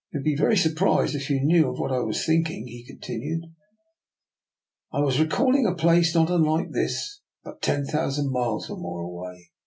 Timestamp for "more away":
8.79-9.51